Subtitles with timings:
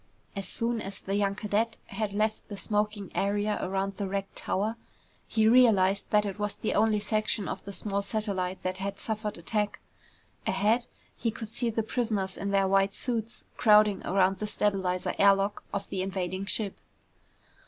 [0.35, 4.75] As soon as the young cadet had left the smoking area around the wrecked tower,
[5.27, 9.37] he realized that it was the only section of the small satellite that had suffered
[9.37, 9.79] attack.
[10.47, 15.35] Ahead, he could see the prisoners in their white suits crowding around the stabilizer air
[15.35, 16.77] lock of the invading ship.